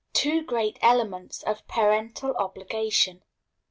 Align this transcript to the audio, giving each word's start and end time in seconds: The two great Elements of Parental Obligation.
The 0.15 0.19
two 0.19 0.41
great 0.43 0.79
Elements 0.81 1.43
of 1.43 1.67
Parental 1.67 2.35
Obligation. 2.37 3.21